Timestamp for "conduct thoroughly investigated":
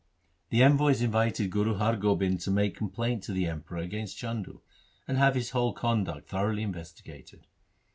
5.73-7.45